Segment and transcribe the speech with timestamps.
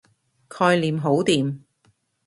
[0.49, 1.59] 概念好掂